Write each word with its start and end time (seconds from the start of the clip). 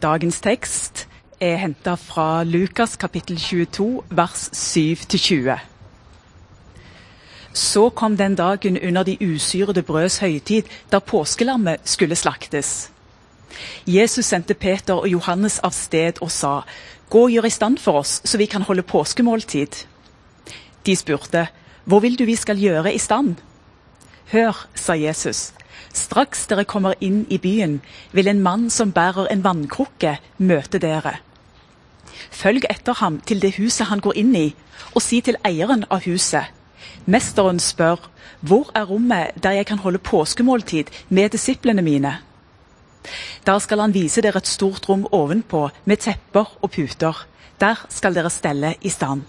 Dagens 0.00 0.38
tekst 0.40 1.08
er 1.44 1.58
henta 1.60 1.92
fra 2.00 2.40
Lukas 2.44 2.94
kapittel 2.96 3.36
22, 3.36 4.00
vers 4.08 4.46
7-20. 4.56 5.58
Så 7.52 7.90
kom 7.90 8.16
den 8.16 8.34
dagen 8.34 8.78
under 8.80 9.02
de 9.02 9.18
usyrede 9.20 9.82
brøds 9.82 10.18
høytid, 10.18 10.62
da 10.92 11.02
påskelammet 11.04 11.84
skulle 11.84 12.16
slaktes. 12.16 12.90
Jesus 13.86 14.24
sendte 14.24 14.54
Peter 14.54 14.94
og 14.94 15.08
Johannes 15.12 15.58
av 15.58 15.76
sted 15.76 16.22
og 16.24 16.32
sa, 16.32 16.62
Gå 17.10 17.26
og 17.26 17.36
gjør 17.36 17.50
i 17.50 17.52
stand 17.52 17.78
for 17.78 18.00
oss, 18.00 18.22
så 18.24 18.40
vi 18.40 18.48
kan 18.48 18.64
holde 18.64 18.82
påskemåltid. 18.82 19.84
De 20.86 20.96
spurte, 20.96 21.48
Hvor 21.84 22.00
vil 22.00 22.16
du 22.18 22.24
vi 22.24 22.40
skal 22.40 22.56
gjøre 22.56 22.94
i 22.94 22.98
stand? 22.98 23.36
Hør, 24.32 24.66
sa 24.74 24.96
Jesus. 24.96 25.52
Straks 25.92 26.46
dere 26.50 26.64
kommer 26.64 26.94
inn 27.00 27.24
i 27.30 27.38
byen, 27.38 27.80
vil 28.12 28.28
en 28.28 28.42
mann 28.42 28.70
som 28.70 28.92
bærer 28.92 29.30
en 29.30 29.44
vannkrukke, 29.44 30.18
møte 30.38 30.78
dere. 30.82 31.18
Følg 32.30 32.66
etter 32.70 32.98
ham 33.00 33.18
til 33.26 33.40
det 33.42 33.56
huset 33.58 33.88
han 33.90 34.02
går 34.04 34.18
inn 34.20 34.34
i, 34.36 34.48
og 34.94 35.02
si 35.02 35.20
til 35.24 35.38
eieren 35.46 35.86
av 35.90 36.04
huset. 36.06 36.52
Mesteren 37.10 37.60
spør, 37.60 38.08
hvor 38.40 38.70
er 38.74 38.86
rommet 38.88 39.36
der 39.42 39.58
jeg 39.58 39.66
kan 39.66 39.80
holde 39.82 39.98
påskemåltid 39.98 40.92
med 41.08 41.32
disiplene 41.32 41.82
mine? 41.82 42.18
Der 43.46 43.58
skal 43.58 43.80
han 43.80 43.94
vise 43.94 44.22
dere 44.22 44.40
et 44.40 44.48
stort 44.48 44.88
rom 44.88 45.06
ovenpå, 45.12 45.68
med 45.84 45.96
tepper 46.04 46.56
og 46.60 46.70
puter. 46.70 47.26
Der 47.60 47.86
skal 47.88 48.14
dere 48.14 48.30
stelle 48.30 48.74
i 48.80 48.88
stand. 48.88 49.22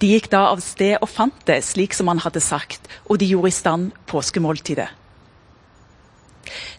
De 0.00 0.12
gikk 0.12 0.28
da 0.30 0.46
av 0.52 0.60
sted 0.62 0.98
og 1.00 1.08
fant 1.10 1.46
det 1.48 1.62
slik 1.64 1.96
som 1.96 2.08
han 2.12 2.20
hadde 2.22 2.40
sagt, 2.44 2.86
og 3.08 3.18
de 3.20 3.28
gjorde 3.32 3.50
i 3.50 3.56
stand 3.56 3.90
påskemåltidet. 4.06 4.88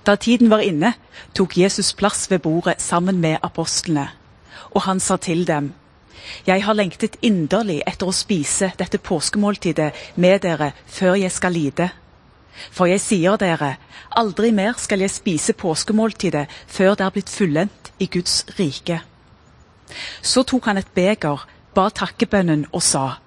Da 0.06 0.16
tiden 0.16 0.50
var 0.50 0.64
inne, 0.66 0.94
tok 1.34 1.58
Jesus 1.58 1.94
plass 1.94 2.30
ved 2.32 2.40
bordet 2.40 2.82
sammen 2.82 3.20
med 3.22 3.38
apostlene, 3.44 4.10
og 4.72 4.82
han 4.82 5.00
sa 5.00 5.18
til 5.18 5.46
dem, 5.48 5.74
Jeg 6.48 6.64
har 6.64 6.74
lengtet 6.74 7.16
inderlig 7.22 7.82
etter 7.88 8.08
å 8.08 8.12
spise 8.12 8.74
dette 8.78 8.98
påskemåltidet 8.98 9.94
med 10.16 10.42
dere 10.44 10.74
før 10.86 11.16
jeg 11.16 11.32
skal 11.32 11.52
lide. 11.56 11.90
For 12.72 12.90
jeg 12.90 13.00
sier 13.02 13.38
dere, 13.38 13.78
aldri 14.12 14.52
mer 14.52 14.74
skal 14.78 15.00
jeg 15.00 15.14
spise 15.14 15.54
påskemåltidet 15.54 16.48
før 16.68 16.96
det 16.96 17.06
er 17.06 17.14
blitt 17.16 17.30
fullendt 17.30 17.92
i 18.00 18.10
Guds 18.12 18.44
rike. 18.60 19.00
Så 20.22 20.44
tok 20.44 20.66
han 20.66 20.82
et 20.82 20.92
beger, 20.94 21.46
ba 21.74 21.90
takkebønnen 21.90 22.68
og 22.74 22.84
sa, 22.84 23.22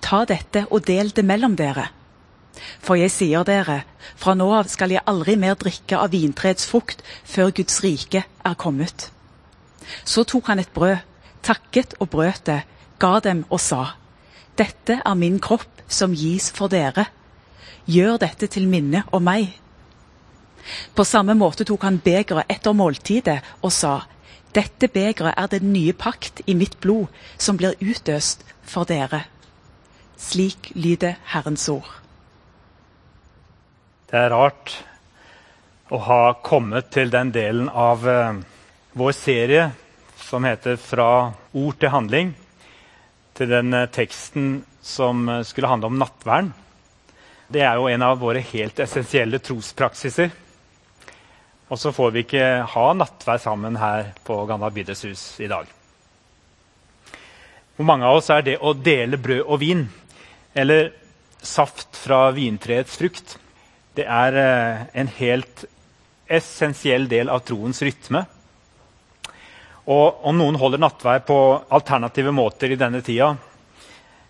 Ta 0.00 0.24
dette 0.24 0.66
og 0.70 0.86
del 0.86 1.10
det 1.10 1.24
mellom 1.24 1.56
dere. 1.56 1.90
For 2.84 2.98
jeg 2.98 3.12
sier 3.12 3.44
dere, 3.46 3.82
fra 4.16 4.34
nå 4.38 4.46
av 4.54 4.68
skal 4.70 4.94
jeg 4.94 5.04
aldri 5.10 5.36
mer 5.40 5.56
drikke 5.58 5.98
av 5.98 6.12
vintreets 6.14 6.68
frukt 6.70 7.02
før 7.24 7.52
Guds 7.56 7.80
rike 7.84 8.24
er 8.24 8.56
kommet. 8.60 9.10
Så 10.04 10.24
tok 10.24 10.48
han 10.52 10.62
et 10.62 10.72
brød, 10.74 11.02
takket 11.44 11.96
og 12.00 12.10
brøt 12.14 12.46
det, 12.46 12.62
ga 12.98 13.18
dem 13.20 13.44
og 13.50 13.60
sa, 13.60 13.96
Dette 14.54 15.00
er 15.02 15.14
min 15.18 15.40
kropp 15.42 15.82
som 15.90 16.14
gis 16.14 16.50
for 16.54 16.70
dere. 16.70 17.08
Gjør 17.90 18.20
dette 18.22 18.46
til 18.46 18.68
minne 18.70 19.02
om 19.12 19.24
meg. 19.26 19.50
På 20.94 21.04
samme 21.04 21.34
måte 21.36 21.66
tok 21.68 21.82
han 21.84 21.98
begeret 22.00 22.48
etter 22.48 22.72
måltidet 22.72 23.40
og 23.60 23.72
sa, 23.74 24.04
Dette 24.54 24.86
begeret 24.88 25.34
er 25.34 25.50
den 25.50 25.72
nye 25.74 25.92
pakt 25.92 26.44
i 26.46 26.54
mitt 26.54 26.78
blod, 26.80 27.10
som 27.38 27.58
blir 27.58 27.74
utøst 27.82 28.46
for 28.62 28.86
dere. 28.86 29.24
Slik 30.16 30.70
lyder 30.78 31.18
Herrens 31.34 31.68
ord. 31.68 32.03
Det 34.14 34.20
er 34.22 34.30
rart 34.30 34.70
å 35.90 35.98
ha 36.06 36.36
kommet 36.38 36.92
til 36.94 37.08
den 37.10 37.32
delen 37.34 37.66
av 37.66 38.04
eh, 38.06 38.36
vår 38.94 39.16
serie 39.18 39.64
som 40.22 40.46
heter 40.46 40.76
'Fra 40.78 41.32
ord 41.50 41.80
til 41.80 41.90
handling', 41.90 42.30
til 43.34 43.50
den 43.50 43.74
eh, 43.74 43.88
teksten 43.90 44.62
som 44.78 45.26
eh, 45.28 45.42
skulle 45.42 45.66
handle 45.66 45.90
om 45.90 45.98
nattvern. 45.98 46.52
Det 47.50 47.66
er 47.66 47.74
jo 47.74 47.90
en 47.90 48.06
av 48.06 48.22
våre 48.22 48.38
helt 48.38 48.78
essensielle 48.78 49.42
trospraksiser. 49.42 50.30
Og 51.66 51.78
så 51.82 51.90
får 51.90 52.14
vi 52.14 52.22
ikke 52.22 52.62
ha 52.70 52.88
nattvær 52.94 53.42
sammen 53.42 53.82
her 53.82 54.14
på 54.22 54.46
Gamla 54.46 54.70
Bydelsshus 54.70 55.40
i 55.40 55.50
dag. 55.50 55.66
For 57.74 57.82
mange 57.82 58.06
av 58.06 58.22
oss 58.22 58.30
er 58.30 58.46
det 58.46 58.60
å 58.62 58.78
dele 58.78 59.18
brød 59.18 59.42
og 59.42 59.58
vin, 59.58 59.88
eller 60.54 60.92
saft 61.42 61.96
fra 61.98 62.28
vintreets 62.30 62.94
frukt, 62.94 63.40
det 63.94 64.06
er 64.10 64.38
eh, 64.40 64.84
en 65.00 65.10
helt 65.20 65.64
essensiell 66.26 67.06
del 67.08 67.30
av 67.30 67.44
troens 67.46 67.82
rytme. 67.84 68.24
Og 69.84 70.24
om 70.24 70.38
noen 70.38 70.56
holder 70.56 70.80
nattvær 70.80 71.24
på 71.28 71.38
alternative 71.76 72.32
måter 72.32 72.72
i 72.72 72.78
denne 72.80 73.02
tida, 73.04 73.34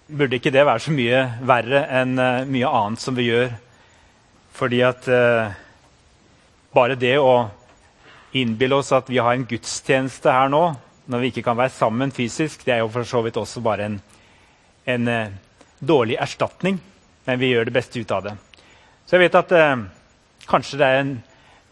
burde 0.09 0.37
ikke 0.37 0.53
det 0.53 0.65
være 0.67 0.83
så 0.83 0.95
mye 0.95 1.21
verre 1.47 1.85
enn 2.01 2.19
uh, 2.19 2.47
mye 2.51 2.71
annet 2.71 3.01
som 3.01 3.15
vi 3.17 3.29
gjør. 3.31 3.55
Fordi 4.55 4.81
at 4.87 5.07
eh, 5.11 5.55
bare 6.75 6.95
det 6.95 7.17
å 7.19 7.49
innbille 8.39 8.77
oss 8.79 8.93
at 8.95 9.09
vi 9.11 9.19
har 9.19 9.35
en 9.35 9.47
gudstjeneste 9.51 10.31
her 10.31 10.53
nå, 10.53 10.63
når 11.11 11.23
vi 11.23 11.31
ikke 11.33 11.43
kan 11.49 11.59
være 11.59 11.75
sammen 11.75 12.15
fysisk, 12.15 12.63
det 12.63 12.77
er 12.77 12.85
jo 12.85 12.93
for 12.95 13.09
så 13.09 13.25
vidt 13.27 13.41
også 13.41 13.63
bare 13.65 13.89
en, 13.89 13.97
en 14.87 15.11
eh, 15.11 15.35
dårlig 15.83 16.21
erstatning. 16.23 16.79
Men 17.27 17.41
vi 17.41 17.51
gjør 17.51 17.67
det 17.67 17.75
beste 17.75 17.99
ut 17.99 18.15
av 18.15 18.29
det. 18.29 18.37
Så 19.05 19.17
jeg 19.17 19.27
vet 19.27 19.37
at 19.37 19.53
kanskje 20.49 20.79
det 20.81 20.87
er 20.89 21.03
en, 21.03 21.17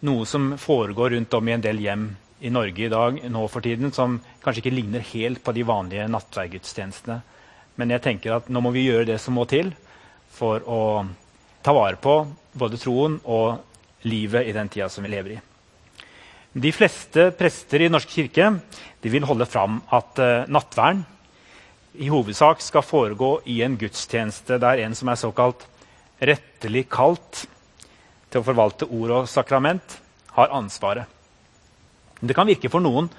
noe 0.04 0.26
som 0.28 0.52
foregår 0.60 1.14
rundt 1.14 1.34
om 1.38 1.48
i 1.48 1.54
en 1.54 1.64
del 1.64 1.80
hjem 1.80 2.10
i 2.42 2.50
Norge 2.50 2.84
i 2.84 2.90
dag 2.90 3.20
nå 3.30 3.44
for 3.48 3.64
tiden, 3.64 3.92
som 3.94 4.18
kanskje 4.42 4.64
ikke 4.64 4.74
ligner 4.74 5.04
helt 5.12 5.42
på 5.44 5.54
de 5.54 5.64
vanlige 5.64 6.08
nattverdgudstjenestene. 6.10 7.20
Men 7.78 7.94
jeg 7.94 8.04
tenker 8.04 8.36
at 8.36 8.50
nå 8.52 8.60
må 8.60 8.72
vi 8.74 8.88
gjøre 8.88 9.08
det 9.12 9.20
som 9.22 9.38
må 9.38 9.46
til 9.48 9.70
for 10.32 10.64
å 10.66 10.82
ta 11.62 11.72
vare 11.76 12.00
på 12.02 12.16
både 12.58 12.80
troen 12.82 13.16
og 13.24 13.62
livet 14.10 14.48
i 14.50 14.54
den 14.56 14.68
tida 14.72 14.90
som 14.90 15.06
vi 15.06 15.12
lever 15.12 15.36
i. 15.36 15.40
De 16.52 16.72
fleste 16.74 17.30
prester 17.38 17.86
i 17.86 17.88
Norsk 17.92 18.10
kirke 18.12 18.50
vil 19.02 19.24
holde 19.24 19.46
fram 19.48 19.78
at 19.88 20.18
uh, 20.20 20.44
nattvern 20.52 21.00
i 22.02 22.10
hovedsak 22.12 22.60
skal 22.64 22.84
foregå 22.84 23.38
i 23.48 23.62
en 23.64 23.78
gudstjeneste 23.80 24.58
der 24.60 24.82
en 24.84 24.96
som 24.98 25.08
er 25.12 25.20
såkalt 25.20 25.64
rettelig 26.22 26.86
kalt 26.92 27.42
til 28.30 28.40
å 28.40 28.46
forvalte 28.46 28.88
ord 28.88 29.16
og 29.18 29.28
sakrament, 29.30 29.98
har 30.32 30.54
ansvaret. 30.54 31.04
Det 32.22 32.34
kan 32.36 32.48
virke 32.48 32.70
for 32.72 32.80
noen 32.80 33.10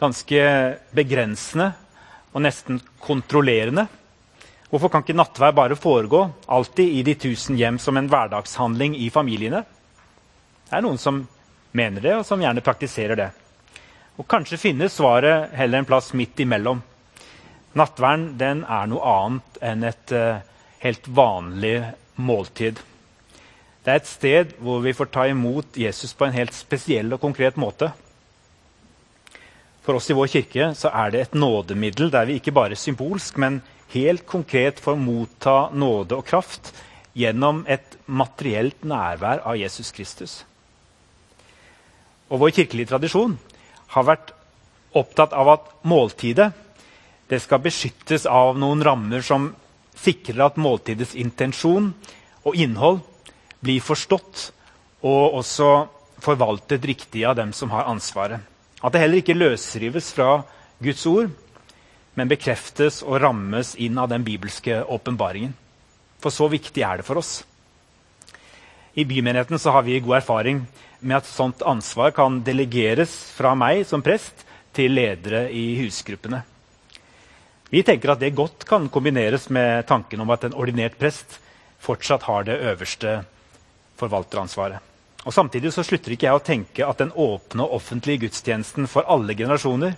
ganske 0.00 0.40
begrensende 0.96 1.70
og 2.32 2.42
nesten 2.44 2.80
kontrollerende. 3.00 3.86
Hvorfor 4.66 4.90
kan 4.90 5.04
ikke 5.04 5.16
nattvær 5.16 5.54
bare 5.54 5.78
foregå 5.78 6.24
alltid 6.50 6.98
i 6.98 7.04
de 7.06 7.14
tusen 7.20 7.58
hjem 7.60 7.78
som 7.78 7.96
en 7.96 8.08
hverdagshandling 8.10 8.96
i 8.98 9.10
familiene? 9.14 9.62
Det 10.66 10.74
er 10.74 10.82
noen 10.82 10.98
som 10.98 11.22
mener 11.76 12.02
det, 12.02 12.16
og 12.16 12.26
som 12.26 12.42
gjerne 12.42 12.64
praktiserer 12.64 13.20
det. 13.20 13.30
Og 14.16 14.26
Kanskje 14.26 14.58
finnes 14.58 14.96
svaret 14.96 15.52
heller 15.54 15.82
en 15.82 15.88
plass 15.88 16.10
midt 16.16 16.40
imellom. 16.42 16.80
Nattverden 17.76 18.30
den 18.40 18.64
er 18.64 18.88
noe 18.88 19.12
annet 19.12 19.58
enn 19.70 19.84
et 19.84 20.12
uh, 20.16 20.40
helt 20.80 21.08
vanlig 21.12 21.76
måltid. 22.16 22.80
Det 23.84 23.92
er 23.92 24.00
et 24.00 24.10
sted 24.10 24.56
hvor 24.58 24.80
vi 24.82 24.94
får 24.96 25.12
ta 25.14 25.28
imot 25.30 25.78
Jesus 25.78 26.14
på 26.16 26.26
en 26.26 26.34
helt 26.34 26.54
spesiell 26.56 27.12
og 27.14 27.22
konkret 27.22 27.58
måte. 27.60 27.92
For 29.86 29.94
oss 29.94 30.10
i 30.10 30.16
vår 30.18 30.32
kirke 30.32 30.72
så 30.74 30.90
er 30.90 31.12
det 31.14 31.20
et 31.22 31.38
nådemiddel 31.38 32.10
der 32.10 32.26
vi 32.26 32.40
ikke 32.40 32.54
bare 32.56 32.78
symbolsk, 32.78 33.38
men 33.38 33.60
helt 33.94 34.26
konkret 34.26 34.80
får 34.82 34.98
motta 34.98 35.68
nåde 35.70 36.18
og 36.18 36.26
kraft 36.26 36.72
gjennom 37.16 37.62
et 37.70 37.94
materielt 38.06 38.82
nærvær 38.84 39.44
av 39.46 39.56
Jesus 39.56 39.92
Kristus. 39.94 40.40
Og 42.26 42.42
Vår 42.42 42.50
kirkelige 42.56 42.90
tradisjon 42.90 43.36
har 43.94 44.08
vært 44.08 44.32
opptatt 44.96 45.36
av 45.36 45.52
at 45.54 45.70
måltidet 45.86 46.50
det 47.30 47.38
skal 47.42 47.62
beskyttes 47.62 48.26
av 48.26 48.58
noen 48.58 48.82
rammer 48.86 49.22
som 49.22 49.52
sikrer 50.00 50.46
at 50.46 50.60
måltidets 50.60 51.14
intensjon 51.18 51.92
og 52.46 52.56
innhold 52.56 53.00
blir 53.64 53.82
forstått 53.84 54.50
og 55.06 55.38
også 55.40 55.70
forvaltet 56.22 56.84
riktig 56.88 57.24
av 57.28 57.36
dem 57.38 57.52
som 57.56 57.72
har 57.74 57.88
ansvaret. 57.90 58.40
At 58.82 58.92
det 58.92 59.02
heller 59.02 59.22
ikke 59.22 59.36
løsrives 59.36 60.12
fra 60.16 60.40
Guds 60.82 61.04
ord, 61.08 61.30
men 62.16 62.30
bekreftes 62.30 63.02
og 63.04 63.20
rammes 63.20 63.74
inn 63.80 63.98
av 64.00 64.08
den 64.12 64.24
bibelske 64.24 64.80
åpenbaringen. 64.82 65.52
For 66.22 66.32
så 66.32 66.48
viktig 66.48 66.84
er 66.84 67.00
det 67.00 67.06
for 67.06 67.20
oss. 67.20 67.42
I 68.96 69.04
bymenigheten 69.04 69.60
har 69.60 69.82
vi 69.84 70.00
god 70.00 70.22
erfaring 70.22 70.62
med 71.00 71.18
at 71.18 71.28
sånt 71.28 71.60
ansvar 71.60 72.14
kan 72.16 72.40
delegeres 72.44 73.12
fra 73.36 73.52
meg 73.58 73.84
som 73.88 74.04
prest 74.04 74.46
til 74.76 74.96
ledere 74.96 75.46
i 75.52 75.74
husgruppene. 75.82 76.40
Vi 77.70 77.82
tenker 77.82 78.12
at 78.12 78.22
det 78.22 78.34
godt 78.38 78.64
kan 78.68 78.86
kombineres 78.92 79.48
med 79.50 79.86
tanken 79.88 80.20
om 80.22 80.30
at 80.30 80.44
en 80.46 80.54
ordinert 80.54 80.98
prest 81.00 81.40
fortsatt 81.82 82.26
har 82.28 82.46
det 82.46 82.60
øverste 82.62 83.18
forvalteransvaret. 83.98 84.78
Og 85.26 85.34
Samtidig 85.34 85.72
så 85.74 85.82
slutter 85.82 86.14
ikke 86.14 86.28
jeg 86.28 86.38
å 86.38 86.44
tenke 86.46 86.86
at 86.86 87.00
den 87.02 87.10
åpne 87.10 87.64
og 87.64 87.80
offentlige 87.80 88.26
gudstjenesten 88.26 88.86
for 88.86 89.08
alle 89.10 89.34
generasjoner 89.34 89.96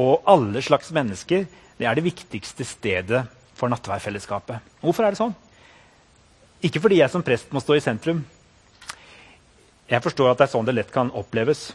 og 0.00 0.24
alle 0.24 0.62
slags 0.64 0.88
mennesker 0.96 1.44
det 1.76 1.88
er 1.88 1.98
det 1.98 2.06
viktigste 2.06 2.64
stedet 2.64 3.26
for 3.58 3.68
nattværfellesskapet. 3.68 4.64
Hvorfor 4.80 5.04
er 5.04 5.12
det 5.12 5.20
sånn? 5.20 5.34
Ikke 6.64 6.80
fordi 6.80 7.02
jeg 7.02 7.12
som 7.12 7.24
prest 7.26 7.52
må 7.52 7.60
stå 7.60 7.76
i 7.76 7.84
sentrum. 7.84 8.24
Jeg 9.90 10.04
forstår 10.04 10.30
at 10.30 10.40
det 10.40 10.46
er 10.46 10.52
sånn 10.54 10.68
det 10.68 10.76
lett 10.78 10.92
kan 10.94 11.12
oppleves. 11.12 11.72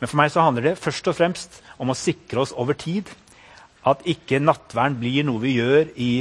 Men 0.00 0.10
for 0.10 0.20
meg 0.20 0.32
så 0.34 0.44
handler 0.44 0.68
det 0.68 0.80
først 0.80 1.08
og 1.08 1.16
fremst 1.16 1.60
om 1.80 1.92
å 1.92 1.96
sikre 1.96 2.44
oss 2.44 2.52
over 2.52 2.76
tid 2.76 3.08
at 3.88 4.04
ikke 4.08 4.42
nattverden 4.42 4.98
blir 5.00 5.24
noe 5.24 5.40
vi 5.42 5.56
gjør 5.56 5.90
i 5.96 6.12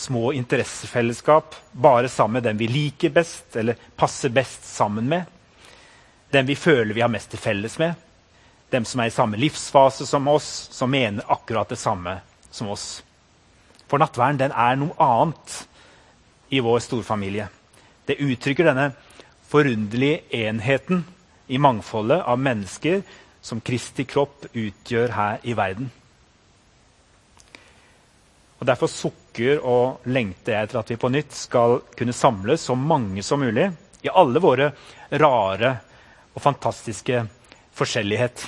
små 0.00 0.30
interessefellesskap, 0.32 1.56
bare 1.72 2.08
sammen 2.08 2.38
med 2.38 2.46
den 2.48 2.60
vi 2.60 2.68
liker 2.70 3.12
best 3.12 3.56
eller 3.60 3.78
passer 3.96 4.32
best 4.32 4.64
sammen 4.64 5.08
med. 5.10 5.26
Den 6.30 6.46
vi 6.46 6.56
føler 6.56 6.94
vi 6.94 7.02
har 7.02 7.12
mest 7.12 7.32
til 7.32 7.42
felles 7.42 7.76
med. 7.82 7.94
Dem 8.70 8.86
som 8.86 9.02
er 9.02 9.10
i 9.10 9.14
samme 9.14 9.38
livsfase 9.40 10.06
som 10.06 10.28
oss, 10.30 10.68
som 10.70 10.90
mener 10.90 11.26
akkurat 11.26 11.68
det 11.68 11.78
samme 11.78 12.20
som 12.50 12.70
oss. 12.70 13.02
For 13.90 13.98
nattverden 13.98 14.38
den 14.38 14.54
er 14.54 14.78
noe 14.78 14.94
annet 15.02 15.56
i 16.54 16.62
vår 16.62 16.78
storfamilie. 16.86 17.48
Det 18.06 18.20
uttrykker 18.22 18.70
denne 18.70 18.92
forunderlige 19.50 20.22
enheten 20.46 21.02
i 21.50 21.58
mangfoldet 21.58 22.22
av 22.22 22.38
mennesker 22.38 23.02
som 23.42 23.60
Kristi 23.60 24.06
kropp 24.06 24.46
utgjør 24.54 25.16
her 25.16 25.42
i 25.42 25.56
verden. 25.58 25.90
Og 28.60 28.68
Derfor 28.68 28.92
sukker 28.92 29.62
og 29.64 30.04
lengter 30.12 30.52
jeg 30.52 30.68
etter 30.68 30.80
at 30.82 30.90
vi 30.92 31.00
på 31.00 31.08
nytt 31.12 31.32
skal 31.32 31.78
kunne 31.96 32.16
samles 32.16 32.66
så 32.68 32.76
mange 32.76 33.24
som 33.24 33.40
mulig 33.40 33.70
i 34.04 34.12
alle 34.12 34.40
våre 34.40 34.70
rare 35.10 35.70
og 36.34 36.42
fantastiske 36.44 37.22
forskjellighet. 37.76 38.44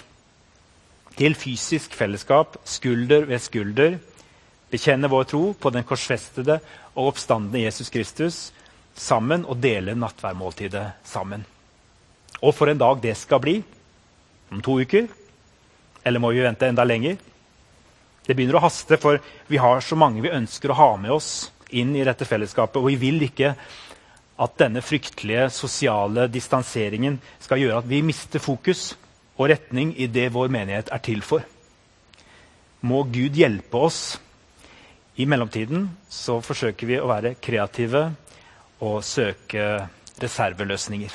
Til 1.17 1.37
fysisk 1.37 1.97
fellesskap, 1.97 2.59
skulder 2.65 3.25
ved 3.29 3.41
skulder, 3.41 3.97
bekjenne 4.73 5.09
vår 5.13 5.27
tro 5.33 5.43
på 5.57 5.73
den 5.73 5.85
korsfestede 5.89 6.59
og 6.93 7.13
oppstandende 7.13 7.65
Jesus 7.65 7.93
Kristus 7.93 8.43
sammen 8.97 9.45
og 9.49 9.61
dele 9.65 9.97
nattværmåltidet 9.97 10.87
sammen. 11.09 11.45
Og 12.43 12.53
for 12.57 12.69
en 12.69 12.81
dag 12.81 13.01
det 13.01 13.17
skal 13.17 13.41
bli. 13.41 13.61
Om 14.53 14.61
to 14.61 14.81
uker. 14.83 15.09
Eller 16.05 16.21
må 16.21 16.33
vi 16.33 16.45
vente 16.45 16.69
enda 16.69 16.85
lenger? 16.85 17.17
Det 18.27 18.37
begynner 18.37 18.61
å 18.61 18.65
haste, 18.67 18.99
for 19.03 19.19
vi 19.51 19.59
har 19.59 19.83
så 19.83 19.99
mange 19.99 20.23
vi 20.23 20.31
ønsker 20.33 20.71
å 20.71 20.79
ha 20.79 20.91
med 21.01 21.11
oss 21.15 21.51
inn 21.75 21.95
i 21.97 22.05
dette 22.07 22.29
fellesskapet. 22.29 22.79
Og 22.79 22.93
vi 22.93 22.99
vil 23.01 23.25
ikke 23.27 23.55
at 24.43 24.59
denne 24.59 24.83
fryktelige 24.85 25.49
sosiale 25.55 26.29
distanseringen 26.31 27.19
skal 27.43 27.63
gjøre 27.63 27.83
at 27.83 27.91
vi 27.91 28.03
mister 28.07 28.43
fokus 28.43 28.93
og 29.37 29.51
retning 29.53 29.95
i 29.99 30.09
det 30.11 30.29
vår 30.35 30.53
menighet 30.53 30.93
er 30.95 31.03
til 31.03 31.23
for. 31.27 31.45
Må 32.83 33.05
Gud 33.11 33.37
hjelpe 33.39 33.79
oss 33.79 34.03
i 35.21 35.27
mellomtiden 35.29 35.91
så 36.11 36.39
forsøker 36.43 36.89
vi 36.89 36.99
å 37.01 37.11
være 37.11 37.35
kreative 37.43 38.07
og 38.83 39.03
søke 39.05 39.67
reserveløsninger. 40.23 41.13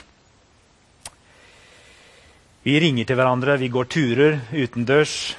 Vi 2.67 2.75
ringer 2.83 3.07
til 3.07 3.17
hverandre, 3.17 3.57
vi 3.59 3.71
går 3.71 3.89
turer 3.91 4.39
utendørs. 4.51 5.35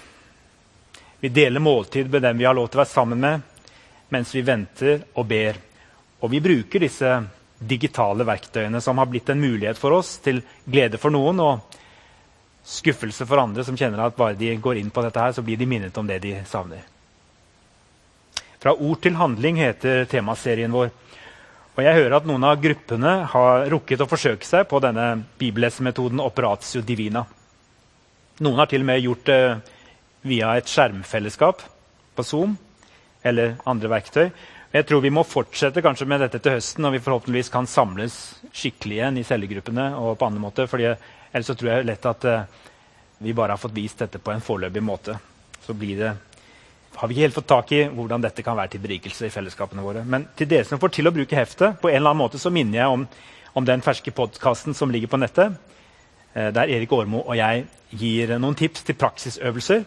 Vi 1.20 1.29
deler 1.29 1.61
måltid 1.61 2.11
med 2.11 2.23
dem 2.23 2.38
vi 2.38 2.47
har 2.47 2.55
lov 2.55 2.69
til 2.69 2.79
å 2.79 2.85
være 2.85 2.93
sammen 2.93 3.19
med, 3.20 3.41
mens 4.15 4.35
vi 4.35 4.44
venter 4.47 5.03
og 5.19 5.26
ber. 5.26 5.59
Og 6.23 6.31
vi 6.31 6.41
bruker 6.43 6.82
disse 6.82 7.11
digitale 7.59 8.23
verktøyene 8.26 8.81
som 8.81 8.99
har 9.03 9.09
blitt 9.11 9.31
en 9.32 9.41
mulighet 9.41 9.79
for 9.79 9.97
oss 9.99 10.17
til 10.23 10.38
glede 10.65 11.00
for 11.03 11.11
noen 11.11 11.43
og 11.43 11.79
skuffelse 12.69 13.26
for 13.26 13.41
andre 13.43 13.65
som 13.67 13.76
kjenner 13.79 14.05
at 14.05 14.17
bare 14.17 14.37
de 14.38 14.53
går 14.62 14.79
inn 14.79 14.93
på 14.94 15.03
dette, 15.03 15.19
her, 15.19 15.32
så 15.35 15.43
blir 15.43 15.59
de 15.59 15.67
minnet 15.67 15.99
om 15.99 16.06
det 16.06 16.20
de 16.23 16.37
savner. 16.47 16.85
Fra 18.59 18.75
ord 18.75 19.00
til 19.03 19.17
handling 19.19 19.59
heter 19.59 20.05
temaserien 20.11 20.75
vår. 20.75 20.91
Og 21.79 21.82
jeg 21.82 21.94
hører 21.94 22.17
at 22.19 22.26
noen 22.26 22.44
av 22.47 22.61
gruppene 22.62 23.12
har 23.32 23.67
rukket 23.70 24.03
å 24.03 24.09
forsøke 24.11 24.47
seg 24.47 24.67
på 24.70 24.81
denne 24.82 25.12
bibellesemetoden 25.38 26.23
operatio 26.23 26.82
divina. 26.82 27.23
Noen 28.43 28.59
har 28.59 28.70
til 28.70 28.82
og 28.82 28.88
med 28.91 29.03
gjort 29.03 29.26
det 29.31 29.43
via 30.23 30.55
et 30.59 30.70
skjermfellesskap 30.70 31.62
på 32.17 32.25
Zoom 32.26 32.56
eller 33.26 33.56
andre 33.69 33.91
verktøy. 33.93 34.31
Jeg 34.69 34.85
tror 34.85 35.00
vi 35.00 35.12
må 35.15 35.23
fortsette 35.25 35.81
kanskje 35.85 36.06
med 36.09 36.20
dette 36.20 36.43
til 36.44 36.59
høsten, 36.59 36.82
når 36.85 36.97
vi 36.97 37.05
forhåpentligvis 37.05 37.53
kan 37.53 37.67
samles 37.67 38.19
skikkelig 38.53 38.99
igjen 38.99 39.20
i 39.20 39.25
cellegruppene. 39.25 39.94
og 39.97 40.19
på 40.19 40.26
andre 40.26 40.41
måter, 40.41 40.67
fordi 40.67 40.91
Ellers 41.32 41.47
så 41.47 41.55
tror 41.55 41.70
jeg 41.73 41.87
lett 41.88 42.06
at 42.09 42.25
uh, 42.25 42.44
vi 43.19 43.35
bare 43.37 43.53
har 43.53 43.61
fått 43.61 43.76
vist 43.76 43.99
dette 44.00 44.20
på 44.23 44.32
en 44.32 44.41
foreløpig 44.41 44.82
måte. 44.82 45.19
Så 45.61 45.75
det 45.76 46.12
har 46.94 47.09
vi 47.09 47.15
ikke 47.15 47.26
helt 47.26 47.37
fått 47.37 47.50
tak 47.50 47.73
i 47.76 47.82
hvordan 47.93 48.23
dette 48.25 48.43
kan 48.43 48.56
være 48.56 48.73
til 48.75 48.81
berikelse 48.81 49.26
i 49.26 49.32
fellesskapene 49.32 49.85
våre. 49.85 50.05
Men 50.05 50.29
til 50.37 50.49
dere 50.49 50.65
som 50.65 50.81
får 50.81 50.94
til 50.97 51.11
å 51.11 51.12
bruke 51.12 51.37
heftet, 51.37 51.76
på 51.82 51.91
en 51.91 51.99
eller 51.99 52.15
annen 52.15 52.23
måte 52.23 52.41
så 52.41 52.50
minner 52.50 52.81
jeg 52.81 52.94
om, 52.94 53.05
om 53.55 53.69
den 53.69 53.85
ferske 53.85 54.15
podkasten 54.15 54.75
som 54.75 54.91
ligger 54.91 55.12
på 55.12 55.20
nettet, 55.20 55.53
uh, 55.53 56.49
der 56.49 56.73
Erik 56.73 56.93
Årmo 56.97 57.26
og 57.26 57.37
jeg 57.37 57.67
gir 57.91 58.38
noen 58.38 58.56
tips 58.56 58.88
til 58.88 58.97
praksisøvelser 58.97 59.85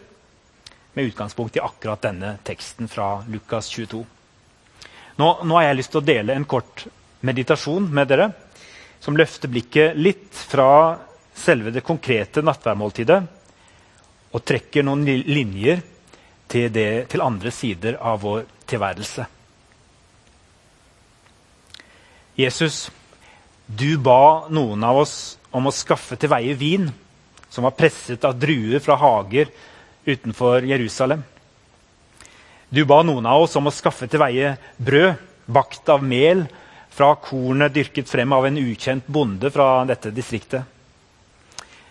med 0.92 1.04
utgangspunkt 1.04 1.56
i 1.56 1.62
akkurat 1.64 2.02
denne 2.02 2.36
teksten 2.44 2.88
fra 2.88 3.22
Lukas 3.28 3.68
22. 3.68 4.04
Nå, 5.16 5.28
nå 5.44 5.56
har 5.56 5.68
jeg 5.68 5.78
lyst 5.78 5.92
til 5.94 6.02
å 6.02 6.06
dele 6.06 6.36
en 6.36 6.48
kort 6.48 6.86
meditasjon 7.20 7.88
med 7.92 8.10
dere 8.10 8.30
som 9.02 9.16
løfter 9.16 9.50
blikket 9.52 9.96
litt 9.98 10.30
fra 10.36 10.98
selve 11.34 11.72
det 11.74 11.84
konkrete 11.86 12.42
nattværmåltidet 12.44 13.20
og 14.32 14.44
trekker 14.46 14.84
noen 14.86 15.04
linjer 15.04 15.82
til, 16.48 16.68
det, 16.72 17.08
til 17.12 17.24
andre 17.24 17.52
sider 17.52 17.96
av 18.00 18.20
vår 18.22 18.44
tilværelse. 18.68 19.26
Jesus, 22.36 22.86
du 23.66 23.98
ba 24.00 24.48
noen 24.52 24.84
av 24.84 25.02
oss 25.02 25.16
om 25.52 25.68
å 25.68 25.74
skaffe 25.74 26.16
til 26.16 26.32
veie 26.32 26.56
vin 26.56 26.88
som 27.52 27.66
var 27.66 27.76
presset 27.76 28.24
av 28.24 28.38
druer 28.40 28.80
fra 28.80 28.96
hager 29.00 29.50
utenfor 30.04 30.64
Jerusalem. 30.66 31.22
Du 32.68 32.84
ba 32.88 33.02
noen 33.04 33.26
av 33.28 33.44
oss 33.44 33.56
om 33.56 33.68
å 33.68 33.74
skaffe 33.74 34.08
til 34.08 34.22
veie 34.22 34.54
brød 34.76 35.20
bakt 35.52 35.88
av 35.92 36.04
mel 36.04 36.46
fra 36.92 37.14
kornet 37.20 37.74
dyrket 37.74 38.08
frem 38.08 38.32
av 38.32 38.46
en 38.46 38.60
ukjent 38.60 39.06
bonde 39.06 39.50
fra 39.52 39.84
dette 39.88 40.12
distriktet. 40.14 40.62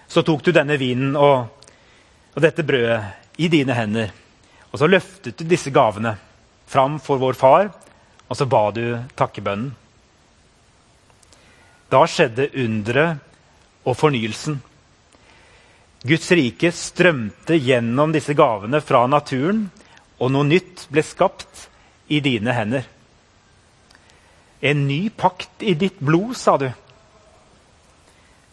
Så 0.07 0.23
tok 0.25 0.43
du 0.43 0.51
denne 0.55 0.77
vinen 0.81 1.15
og, 1.15 1.67
og 2.33 2.41
dette 2.41 2.65
brødet 2.65 3.37
i 3.41 3.47
dine 3.51 3.75
hender 3.77 4.11
og 4.71 4.79
så 4.79 4.87
løftet 4.87 5.37
du 5.37 5.47
disse 5.47 5.71
gavene 5.71 6.15
fram 6.71 6.97
for 7.03 7.19
vår 7.19 7.35
far, 7.35 7.69
og 8.31 8.37
så 8.37 8.47
ba 8.47 8.63
du 8.71 8.85
takkebønnen. 9.19 9.73
Da 11.91 12.05
skjedde 12.07 12.47
underet 12.55 13.19
og 13.83 13.97
fornyelsen. 13.99 14.61
Guds 16.01 16.31
rike 16.33 16.71
strømte 16.73 17.59
gjennom 17.61 18.13
disse 18.13 18.33
gavene 18.33 18.81
fra 18.81 19.03
naturen, 19.09 19.67
og 20.17 20.33
noe 20.33 20.47
nytt 20.47 20.87
ble 20.89 21.03
skapt 21.05 21.67
i 22.09 22.21
dine 22.25 22.55
hender. 22.57 22.87
En 24.61 24.87
ny 24.87 25.09
pakt 25.13 25.61
i 25.65 25.75
ditt 25.77 26.01
blod, 26.01 26.33
sa 26.37 26.57
du. 26.57 26.67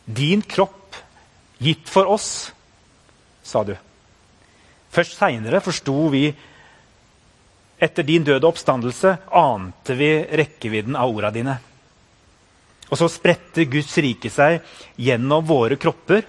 Din 0.04 0.44
kropp 0.44 0.96
gitt 1.60 1.88
for 1.88 2.08
oss, 2.08 2.50
sa 3.44 3.64
du. 3.64 3.74
Først 4.92 5.16
seinere 5.16 5.60
forsto 5.64 5.96
vi 6.12 6.26
etter 7.78 8.04
din 8.04 8.24
døde 8.24 8.48
oppstandelse 8.48 9.14
ante 9.36 9.96
vi 9.96 10.10
rekkevidden 10.40 10.96
av 10.96 11.12
orda 11.12 11.32
dine. 11.32 11.58
Og 12.88 12.96
så 12.96 13.08
spredte 13.12 13.68
Guds 13.68 13.92
rike 14.00 14.32
seg 14.32 14.60
gjennom 14.96 15.44
våre 15.48 15.76
kropper 15.80 16.24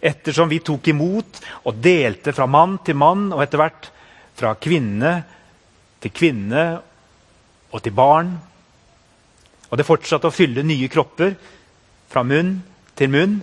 ettersom 0.00 0.48
vi 0.48 0.62
tok 0.64 0.88
imot 0.92 1.40
og 1.68 1.80
delte 1.82 2.32
fra 2.32 2.46
mann 2.48 2.78
til 2.84 2.96
mann 2.98 3.28
og 3.34 3.42
etter 3.44 3.60
hvert 3.60 3.90
fra 4.40 4.54
kvinne 4.56 5.12
til 6.00 6.14
kvinne 6.16 6.64
og 7.70 7.82
til 7.84 7.94
barn. 7.94 8.32
Og 9.70 9.78
det 9.78 9.86
fortsatte 9.86 10.30
å 10.30 10.34
fylle 10.34 10.64
nye 10.66 10.88
kropper 10.90 11.36
fra 12.10 12.24
munn 12.26 12.56
til 12.98 13.12
munn. 13.12 13.36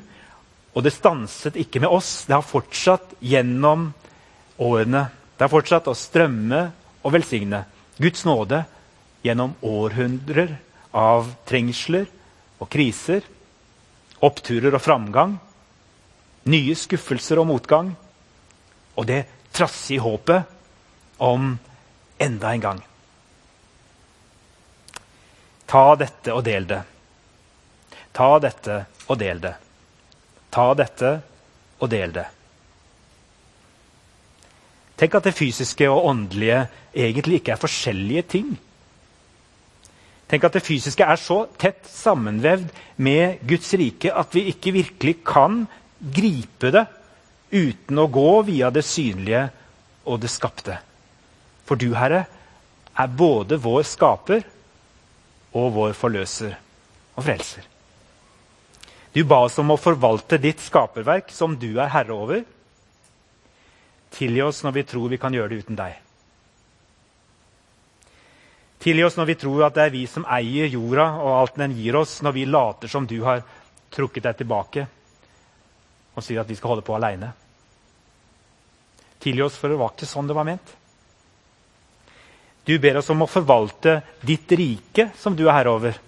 Og 0.76 0.84
det 0.86 0.94
stanset 0.94 1.58
ikke 1.58 1.82
med 1.84 1.94
oss. 1.94 2.26
Det 2.28 2.36
har 2.36 2.46
fortsatt 2.46 3.16
gjennom 3.24 3.92
årene. 4.58 5.08
Det 5.38 5.46
har 5.46 5.54
fortsatt 5.54 5.90
å 5.90 5.98
strømme 5.98 6.66
og 7.06 7.14
velsigne 7.14 7.64
Guds 8.02 8.26
nåde 8.28 8.64
gjennom 9.26 9.56
århundrer 9.66 10.58
av 10.98 11.30
trengsler 11.48 12.08
og 12.58 12.70
kriser, 12.74 13.22
oppturer 14.24 14.74
og 14.74 14.82
framgang, 14.82 15.36
nye 16.48 16.76
skuffelser 16.76 17.42
og 17.42 17.50
motgang, 17.50 17.92
og 18.98 19.08
det 19.08 19.26
trassige 19.54 20.04
håpet 20.04 20.44
om 21.24 21.56
enda 22.20 22.54
en 22.54 22.64
gang. 22.64 22.82
Ta 25.68 25.84
dette 26.00 26.34
og 26.34 26.44
del 26.46 26.68
det. 26.70 26.82
Ta 28.16 28.30
dette 28.42 28.80
og 29.08 29.20
del 29.20 29.42
det. 29.44 29.54
Ta 30.54 30.68
dette 30.80 31.14
og 31.78 31.90
del 31.92 32.14
det. 32.16 32.26
Tenk 34.98 35.18
at 35.20 35.28
det 35.28 35.36
fysiske 35.38 35.90
og 35.92 36.08
åndelige 36.10 36.64
egentlig 36.96 37.42
ikke 37.42 37.54
er 37.54 37.62
forskjellige 37.62 38.24
ting. 38.34 38.56
Tenk 40.28 40.48
at 40.48 40.58
det 40.58 40.66
fysiske 40.66 41.06
er 41.06 41.20
så 41.22 41.44
tett 41.60 41.86
sammenvevd 41.88 42.72
med 43.06 43.44
Guds 43.48 43.70
rike 43.80 44.12
at 44.12 44.34
vi 44.36 44.48
ikke 44.52 44.74
virkelig 44.76 45.20
kan 45.28 45.68
gripe 46.00 46.72
det 46.72 46.86
uten 47.52 48.00
å 48.00 48.08
gå 48.12 48.42
via 48.48 48.70
det 48.74 48.84
synlige 48.86 49.48
og 50.08 50.22
det 50.22 50.32
skapte. 50.32 50.78
For 51.68 51.80
du, 51.80 51.92
Herre, 51.96 52.26
er 52.98 53.18
både 53.18 53.60
vår 53.62 53.84
skaper 53.88 54.46
og 55.58 55.74
vår 55.76 55.96
forløser 55.98 56.56
og 57.16 57.26
frelser. 57.26 57.66
Du 59.14 59.24
ba 59.26 59.42
oss 59.48 59.58
om 59.58 59.72
å 59.74 59.80
forvalte 59.82 60.38
ditt 60.42 60.62
skaperverk, 60.62 61.32
som 61.34 61.56
du 61.58 61.80
er 61.80 61.90
herre 61.90 62.14
over. 62.14 62.44
Tilgi 64.14 64.44
oss 64.46 64.62
når 64.64 64.76
vi 64.76 64.84
tror 64.92 65.10
vi 65.10 65.20
kan 65.22 65.34
gjøre 65.34 65.54
det 65.54 65.64
uten 65.64 65.80
deg. 65.80 65.96
Tilgi 68.84 69.04
oss 69.08 69.18
når 69.18 69.32
vi 69.32 69.38
tror 69.42 69.64
at 69.66 69.78
det 69.78 69.88
er 69.88 69.96
vi 69.96 70.04
som 70.10 70.28
eier 70.30 70.70
jorda 70.70 71.08
og 71.24 71.32
alt 71.40 71.58
den 71.58 71.74
gir 71.80 71.98
oss, 71.98 72.20
når 72.22 72.36
vi 72.36 72.46
later 72.46 72.92
som 72.92 73.08
du 73.10 73.18
har 73.26 73.42
trukket 73.94 74.28
deg 74.28 74.44
tilbake 74.44 74.86
og 76.18 76.26
sier 76.26 76.42
at 76.42 76.50
vi 76.50 76.58
skal 76.58 76.74
holde 76.74 76.86
på 76.86 76.96
aleine. 76.98 77.30
Tilgi 79.22 79.44
oss, 79.46 79.58
for 79.58 79.70
det 79.70 79.78
var 79.78 79.94
ikke 79.94 80.10
sånn 80.10 80.30
det 80.30 80.36
var 80.38 80.48
ment. 80.48 80.74
Du 82.68 82.74
ber 82.82 83.00
oss 83.00 83.10
om 83.14 83.22
å 83.24 83.30
forvalte 83.30 84.02
ditt 84.26 84.52
rike, 84.58 85.12
som 85.16 85.38
du 85.38 85.46
er 85.46 85.56
herre 85.56 85.76
over. 85.78 86.00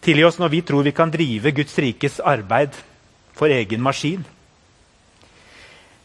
Tilgi 0.00 0.24
oss 0.24 0.40
når 0.40 0.54
vi 0.56 0.62
tror 0.66 0.86
vi 0.88 0.96
kan 0.96 1.12
drive 1.12 1.52
Guds 1.54 1.76
rikes 1.78 2.18
arbeid 2.24 2.74
for 3.36 3.52
egen 3.52 3.84
maskin. 3.84 4.24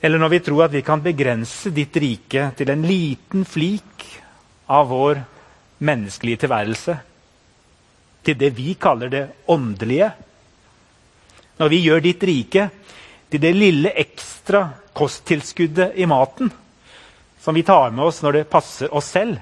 Eller 0.03 0.21
når 0.21 0.35
vi 0.35 0.41
tror 0.45 0.67
at 0.67 0.75
vi 0.75 0.83
kan 0.85 1.01
begrense 1.01 1.71
ditt 1.73 1.95
rike 1.97 2.49
til 2.59 2.69
en 2.69 2.83
liten 2.85 3.47
flik 3.47 4.05
av 4.69 4.91
vår 4.91 5.23
menneskelige 5.87 6.43
tilværelse 6.43 6.99
til 8.25 8.37
det 8.37 8.51
vi 8.57 8.73
kaller 8.81 9.09
det 9.09 9.23
åndelige. 9.49 10.11
Når 11.57 11.71
vi 11.71 11.81
gjør 11.85 12.03
ditt 12.03 12.23
rike 12.27 12.67
til 13.31 13.41
det 13.41 13.53
lille 13.55 13.91
ekstra 13.95 14.67
kosttilskuddet 14.95 15.95
i 15.95 16.07
maten 16.07 16.51
som 17.41 17.55
vi 17.55 17.63
tar 17.63 17.91
med 17.93 18.05
oss 18.05 18.21
når 18.25 18.39
det 18.39 18.49
passer 18.49 18.93
oss 18.95 19.11
selv, 19.13 19.37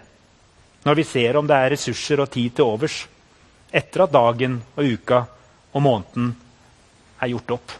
når 0.83 0.95
vi 0.99 1.05
ser 1.07 1.37
om 1.39 1.47
det 1.47 1.55
er 1.55 1.71
ressurser 1.73 2.19
og 2.19 2.31
tid 2.33 2.55
til 2.57 2.67
overs 2.67 2.97
etter 3.73 4.03
at 4.03 4.13
dagen 4.13 4.59
og 4.75 4.89
uka 4.97 5.21
og 5.73 5.81
måneden 5.81 6.33
er 7.23 7.31
gjort 7.31 7.55
opp. 7.55 7.73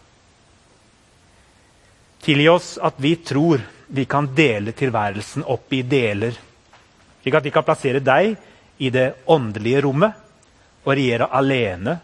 Tilgi 2.23 2.47
oss 2.49 2.77
at 2.81 2.97
vi 3.03 3.17
tror 3.19 3.61
vi 3.93 4.05
kan 4.09 4.31
dele 4.33 4.71
tilværelsen 4.73 5.43
opp 5.45 5.75
i 5.75 5.83
deler 5.83 6.39
slik 7.23 7.37
at 7.37 7.45
vi 7.45 7.51
kan 7.55 7.67
plassere 7.67 8.01
deg 8.03 8.33
i 8.83 8.89
det 8.91 9.09
åndelige 9.31 9.83
rommet 9.85 10.23
og 10.83 10.95
regjere 10.95 11.29
alene 11.31 11.99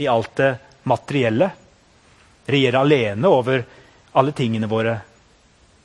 i 0.00 0.06
alt 0.08 0.36
det 0.36 0.52
materielle. 0.88 1.50
Regjere 2.46 2.80
alene 2.80 3.28
over 3.28 3.64
alle 4.14 4.32
tingene 4.36 4.68
våre, 4.70 4.98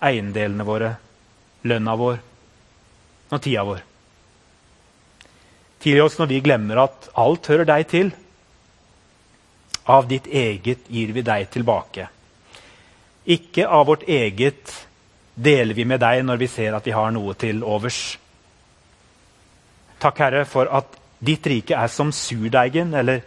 eiendelene 0.03 0.65
våre, 0.67 0.89
lønna 1.63 1.95
vår 1.99 2.19
og 3.29 3.41
tida 3.43 3.63
vår. 3.67 3.81
Tilgi 5.79 6.01
oss 6.03 6.17
når 6.19 6.31
vi 6.33 6.41
glemmer 6.43 6.83
at 6.83 7.09
alt 7.19 7.47
hører 7.51 7.67
deg 7.69 7.87
til. 7.89 8.11
Av 9.89 10.07
ditt 10.09 10.27
eget 10.27 10.89
gir 10.91 11.13
vi 11.15 11.23
deg 11.25 11.47
tilbake. 11.53 12.09
Ikke 13.29 13.67
av 13.67 13.87
vårt 13.87 14.03
eget 14.09 14.73
deler 15.39 15.77
vi 15.77 15.85
med 15.87 16.01
deg 16.03 16.25
når 16.25 16.41
vi 16.41 16.49
ser 16.51 16.75
at 16.75 16.87
vi 16.87 16.95
har 16.95 17.13
noe 17.15 17.35
til 17.39 17.63
overs. 17.63 18.17
Takk, 19.99 20.19
Herre, 20.19 20.45
for 20.47 20.69
at 20.71 20.97
ditt 21.19 21.47
rike 21.47 21.75
er 21.75 21.91
som 21.91 22.11
surdeigen, 22.15 22.93
eller 22.95 23.23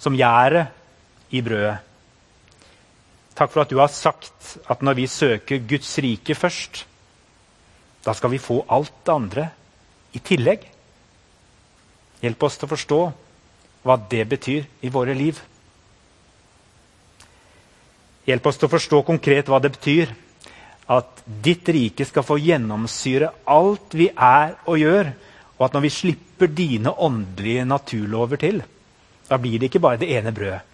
som 0.00 0.16
gjæret 0.16 1.32
i 1.32 1.40
brødet. 1.44 1.78
Takk 3.34 3.50
for 3.50 3.64
at 3.64 3.70
du 3.72 3.80
har 3.80 3.90
sagt 3.90 4.56
at 4.70 4.82
når 4.82 4.98
vi 5.00 5.06
søker 5.10 5.64
Guds 5.66 5.90
rike 5.98 6.36
først, 6.38 6.84
da 8.04 8.12
skal 8.14 8.30
vi 8.30 8.42
få 8.42 8.60
alt 8.70 8.92
det 9.06 9.14
andre 9.14 9.48
i 10.14 10.20
tillegg. 10.22 10.62
Hjelp 12.22 12.44
oss 12.46 12.58
til 12.60 12.68
å 12.68 12.74
forstå 12.74 13.00
hva 13.84 13.96
det 14.10 14.22
betyr 14.30 14.68
i 14.86 14.92
våre 14.92 15.16
liv. 15.18 15.40
Hjelp 18.24 18.46
oss 18.48 18.60
til 18.60 18.68
å 18.68 18.72
forstå 18.72 19.02
konkret 19.08 19.50
hva 19.50 19.58
det 19.60 19.72
betyr 19.74 20.12
at 20.94 21.24
ditt 21.24 21.68
rike 21.72 22.04
skal 22.06 22.26
få 22.26 22.36
gjennomsyre 22.40 23.30
alt 23.50 23.96
vi 23.96 24.10
er 24.12 24.54
og 24.68 24.78
gjør, 24.78 25.10
og 25.56 25.66
at 25.66 25.74
når 25.74 25.84
vi 25.86 25.92
slipper 25.96 26.52
dine 26.52 26.92
åndelige 26.92 27.64
naturlover 27.66 28.40
til, 28.40 28.62
da 29.28 29.40
blir 29.40 29.58
det 29.58 29.70
ikke 29.70 29.82
bare 29.84 30.00
det 30.00 30.12
ene 30.12 30.32
brødet. 30.36 30.73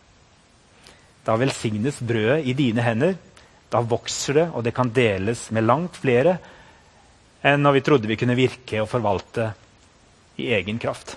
Da 1.30 1.36
velsignes 1.38 2.00
brødet 2.02 2.42
i 2.50 2.56
dine 2.58 2.82
hender. 2.82 3.14
Da 3.70 3.84
vokser 3.86 4.34
det, 4.34 4.46
og 4.50 4.64
det 4.66 4.74
kan 4.74 4.90
deles 4.90 5.46
med 5.54 5.68
langt 5.68 6.00
flere 6.02 6.40
enn 7.46 7.62
når 7.62 7.76
vi 7.76 7.82
trodde 7.86 8.08
vi 8.10 8.18
kunne 8.20 8.36
virke 8.36 8.82
og 8.82 8.90
forvalte 8.90 9.46
i 10.42 10.50
egen 10.58 10.80
kraft. 10.82 11.14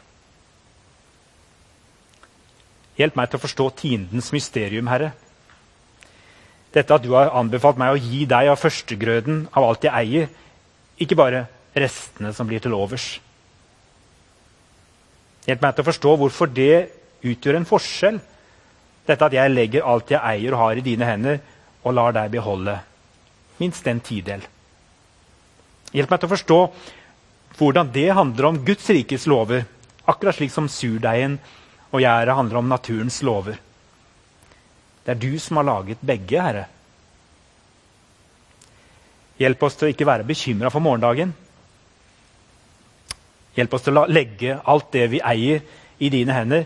Hjelp 2.96 3.18
meg 3.18 3.32
til 3.32 3.42
å 3.42 3.44
forstå 3.44 3.66
tiendens 3.82 4.30
mysterium, 4.36 4.88
Herre. 4.88 5.10
Dette 6.74 6.94
at 6.94 7.04
du 7.04 7.12
har 7.18 7.34
anbefalt 7.36 7.82
meg 7.82 7.94
å 7.94 8.00
gi 8.00 8.24
deg 8.30 8.52
av 8.54 8.62
førstegrøden 8.62 9.48
av 9.52 9.66
alt 9.66 9.84
jeg 9.90 9.94
eier, 9.94 10.30
ikke 11.02 11.18
bare 11.18 11.48
restene 11.76 12.32
som 12.38 12.48
blir 12.48 12.62
til 12.62 12.78
overs. 12.78 13.18
Hjelp 15.50 15.66
meg 15.66 15.74
til 15.74 15.84
å 15.84 15.90
forstå 15.90 16.14
hvorfor 16.22 16.54
det 16.54 16.76
utgjør 17.26 17.60
en 17.60 17.68
forskjell. 17.68 18.22
Dette 19.08 19.28
at 19.28 19.36
jeg 19.36 19.52
legger 19.52 19.86
alt 19.88 20.12
jeg 20.12 20.22
eier 20.24 20.56
og 20.56 20.62
har 20.62 20.80
i 20.80 20.86
dine 20.86 21.08
hender, 21.08 21.40
og 21.84 21.96
lar 21.98 22.16
deg 22.16 22.32
beholde 22.32 22.78
minst 23.60 23.88
en 23.88 24.02
tidel. 24.04 24.44
Hjelp 25.94 26.10
meg 26.10 26.22
til 26.22 26.30
å 26.30 26.34
forstå 26.34 26.60
hvordan 27.60 27.92
det 27.94 28.08
handler 28.18 28.50
om 28.50 28.62
Guds 28.66 28.88
rikes 28.90 29.28
lover, 29.30 29.68
akkurat 30.10 30.36
slik 30.36 30.52
som 30.54 30.70
surdeigen 30.72 31.38
og 31.94 32.02
gjæret 32.02 32.36
handler 32.36 32.60
om 32.60 32.72
naturens 32.72 33.22
lover. 33.24 33.60
Det 35.04 35.14
er 35.14 35.22
du 35.22 35.38
som 35.40 35.60
har 35.60 35.68
laget 35.68 36.02
begge, 36.02 36.42
Herre. 36.42 36.66
Hjelp 39.38 39.66
oss 39.68 39.76
til 39.78 39.90
å 39.90 39.94
ikke 39.94 40.08
være 40.08 40.26
bekymra 40.28 40.72
for 40.74 40.84
morgendagen. 40.84 41.34
Hjelp 43.54 43.76
oss 43.76 43.86
til 43.86 44.00
å 44.00 44.08
legge 44.10 44.58
alt 44.64 44.90
det 44.96 45.10
vi 45.14 45.22
eier, 45.22 45.62
i 46.04 46.10
dine 46.12 46.34
hender, 46.36 46.66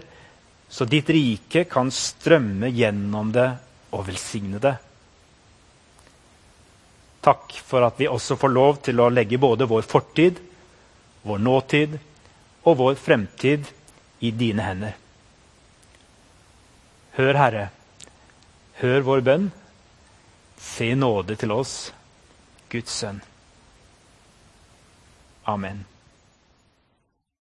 så 0.70 0.86
ditt 0.86 1.10
rike 1.10 1.64
kan 1.72 1.92
strømme 1.92 2.70
gjennom 2.76 3.32
det 3.36 3.48
og 3.96 4.06
velsigne 4.08 4.60
det. 4.60 4.76
Takk 7.24 7.56
for 7.66 7.84
at 7.88 7.98
vi 8.00 8.08
også 8.08 8.38
får 8.40 8.54
lov 8.54 8.78
til 8.86 9.00
å 9.04 9.10
legge 9.12 9.40
både 9.40 9.68
vår 9.68 9.88
fortid, 9.88 10.40
vår 11.28 11.42
nåtid 11.44 11.98
og 12.68 12.78
vår 12.80 12.96
fremtid 13.00 13.68
i 14.20 14.32
dine 14.32 14.64
hender. 14.64 14.96
Hør, 17.18 17.34
Herre, 17.34 17.66
hør 18.82 19.04
vår 19.08 19.26
bønn. 19.26 19.50
Se 20.62 20.94
nåde 20.96 21.36
til 21.38 21.54
oss, 21.54 21.76
Guds 22.70 22.94
sønn. 23.02 23.22
Amen. 25.48 25.86